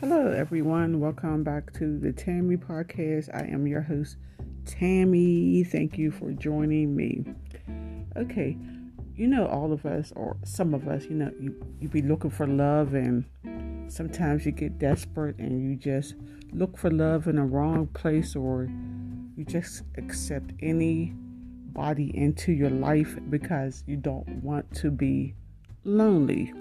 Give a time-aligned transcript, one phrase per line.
[0.00, 1.00] Hello, everyone.
[1.00, 3.34] Welcome back to the Tammy Podcast.
[3.34, 4.16] I am your host,
[4.64, 5.64] Tammy.
[5.64, 7.24] Thank you for joining me.
[8.16, 8.56] Okay,
[9.16, 12.30] you know, all of us, or some of us, you know, you, you be looking
[12.30, 13.24] for love, and
[13.88, 16.14] sometimes you get desperate and you just
[16.52, 18.70] look for love in the wrong place, or
[19.36, 25.34] you just accept anybody into your life because you don't want to be
[25.82, 26.52] lonely.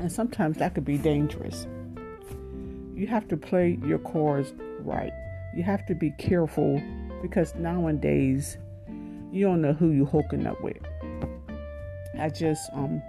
[0.00, 1.66] And sometimes that could be dangerous
[2.94, 5.12] you have to play your cards right.
[5.54, 6.82] You have to be careful
[7.20, 8.58] because nowadays
[9.30, 10.78] you don't know who you're hooking up with.
[12.18, 13.02] I just um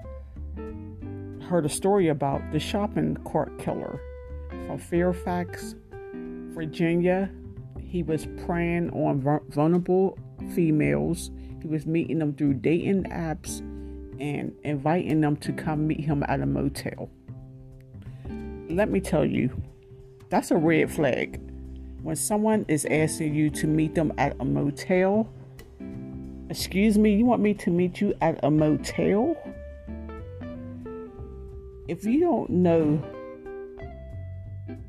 [1.41, 3.99] heard a story about the shopping cart killer
[4.49, 5.75] from Fairfax,
[6.53, 7.29] Virginia.
[7.79, 10.17] He was preying on vulnerable
[10.55, 11.31] females.
[11.61, 13.59] He was meeting them through dating apps
[14.19, 17.09] and inviting them to come meet him at a motel.
[18.69, 19.49] Let me tell you,
[20.33, 21.39] that's a red flag.
[22.01, 25.31] When someone is asking you to meet them at a motel,
[26.49, 29.37] excuse me, you want me to meet you at a motel?
[31.87, 32.99] If you don't know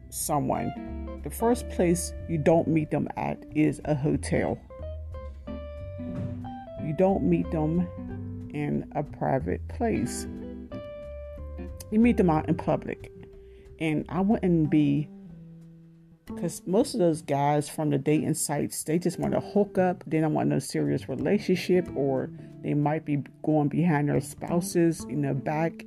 [0.09, 4.59] someone, the first place you don't meet them at is a hotel.
[5.47, 7.87] You don't meet them
[8.55, 10.27] in a private place.
[11.91, 13.12] You meet them out in public.
[13.78, 15.09] And I wouldn't be
[16.34, 20.04] because most of those guys from the dating sites, they just want to hook up.
[20.06, 22.30] They don't want no serious relationship, or
[22.62, 25.84] they might be going behind their spouses in the back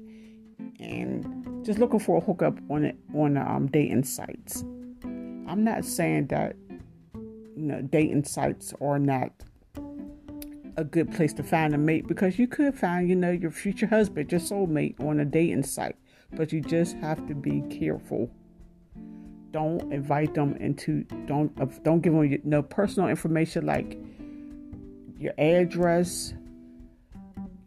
[0.80, 4.64] and just looking for a hookup on it on um, dating sites.
[5.04, 6.56] I'm not saying that
[7.14, 9.32] you know dating sites are not
[10.78, 13.88] a good place to find a mate because you could find you know your future
[13.88, 15.98] husband, your soulmate on a dating site,
[16.34, 18.32] but you just have to be careful
[19.52, 23.98] don't invite them into don't uh, don't give them no personal information like
[25.20, 26.34] your address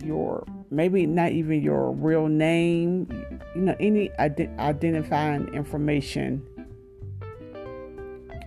[0.04, 3.06] your maybe not even your real name
[3.54, 6.46] you know any ident- identifying information.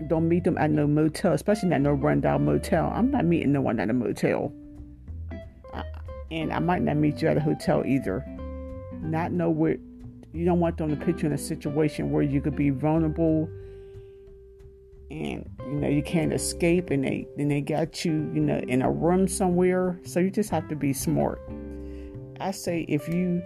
[0.08, 2.92] Don't meet them at no motel especially not no rundown motel.
[2.94, 4.52] I'm not meeting no one at a motel.
[5.74, 5.84] I,
[6.32, 8.26] and i might not meet you at a hotel either.
[9.02, 9.78] Not know where
[10.34, 13.48] you don't want them to put you in a situation where you could be vulnerable
[15.12, 18.82] and you know you can't escape and they then they got you you know in
[18.82, 20.00] a room somewhere.
[20.04, 21.40] So you just have to be smart.
[22.40, 23.44] I say if you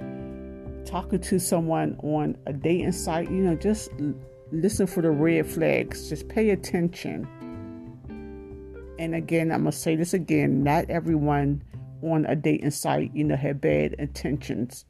[0.86, 3.92] talking to someone on a dating site you know just
[4.52, 6.08] listen for the red flags.
[6.08, 7.28] Just pay attention.
[8.98, 11.62] And again i'm gonna say this again not everyone
[12.02, 14.86] on a dating site you know have bad intentions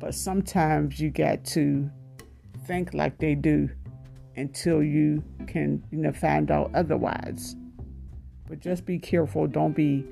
[0.00, 1.88] but sometimes you got to
[2.66, 3.68] think like they do
[4.36, 7.54] until you can, you know, find out otherwise.
[8.48, 9.46] But just be careful.
[9.46, 10.04] Don't be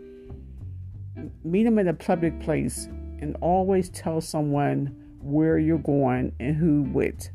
[1.42, 2.86] meet them in a public place
[3.20, 7.30] and always tell someone where you're going and who with.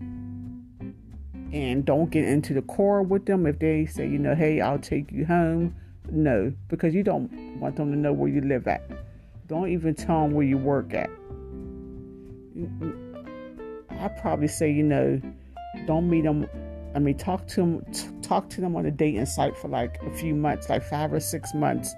[1.51, 4.79] And don't get into the car with them if they say, you know, hey, I'll
[4.79, 5.75] take you home.
[6.09, 8.89] No, because you don't want them to know where you live at.
[9.47, 11.09] Don't even tell them where you work at.
[13.89, 15.21] I probably say, you know,
[15.85, 16.47] don't meet them.
[16.95, 20.11] I mean, talk to them, talk to them on a dating site for like a
[20.11, 21.95] few months, like five or six months,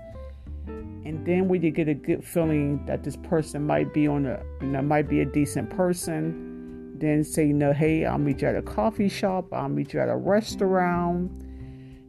[1.06, 4.42] and then when you get a good feeling that this person might be on a,
[4.60, 8.48] you know, might be a decent person, then say, you know, hey, I'll meet you
[8.48, 11.32] at a coffee shop, I'll meet you at a restaurant,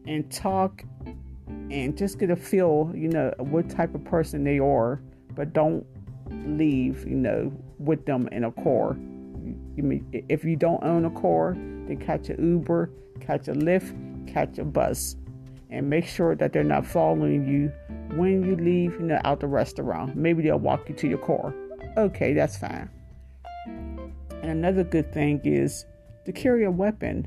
[0.06, 0.82] and talk,
[1.70, 5.02] and just get a feel, you know, what type of person they are,
[5.34, 5.84] but don't
[6.30, 8.96] leave, you know, with them in a car.
[9.76, 14.26] You mean if you don't own a car, then catch an Uber, catch a Lyft,
[14.26, 15.16] catch a bus,
[15.70, 17.72] and make sure that they're not following you
[18.16, 20.16] when you leave, you know, out the restaurant.
[20.16, 21.54] Maybe they'll walk you to your car.
[21.96, 22.90] Okay, that's fine.
[23.66, 25.86] And another good thing is
[26.24, 27.24] to carry a weapon,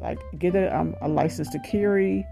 [0.00, 2.26] like get a, um, a license to carry,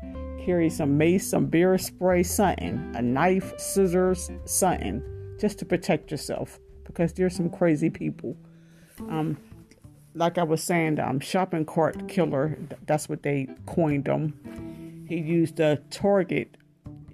[0.45, 5.03] carry some mace, some beer spray, something, a knife, scissors, something,
[5.39, 8.37] just to protect yourself because there's some crazy people.
[9.09, 9.37] Um,
[10.15, 15.05] like I was saying, um, shopping cart killer, that's what they coined him.
[15.09, 16.57] He used a target.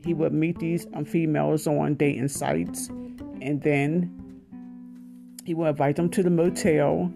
[0.04, 2.88] He would meet these um, females on dating sites,
[3.40, 4.40] and then
[5.44, 7.12] he would invite them to the motel.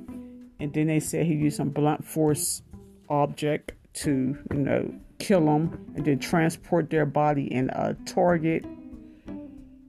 [0.58, 2.62] And then they said he used some blunt force
[3.08, 8.64] object to, you know, kill them, and then transport their body in a Target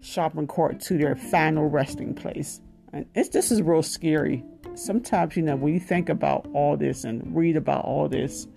[0.08, 2.62] shopping cart to their final resting place.
[2.94, 4.44] And it's this is real scary.
[4.76, 8.48] sometimes, you know, when you think about all this and read about all this,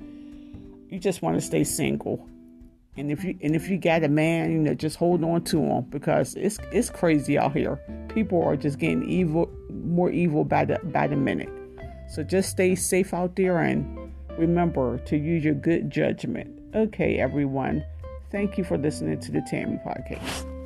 [0.88, 2.26] you just want to stay single.
[2.96, 5.62] And if you and if you got a man, you know, just hold on to
[5.62, 7.76] him because it's it's crazy out here.
[8.08, 11.48] People are just getting evil, more evil by the by the minute.
[12.08, 16.50] So just stay safe out there and remember to use your good judgment.
[16.74, 17.84] Okay, everyone.
[18.30, 20.59] Thank you for listening to the Tammy Podcast.